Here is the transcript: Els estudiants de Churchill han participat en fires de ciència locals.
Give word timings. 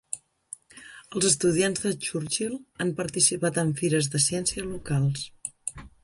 Els 1.17 1.25
estudiants 1.27 1.81
de 1.83 1.91
Churchill 2.05 2.55
han 2.85 2.93
participat 3.01 3.59
en 3.65 3.73
fires 3.81 4.09
de 4.15 4.23
ciència 4.25 4.65
locals. 4.71 5.29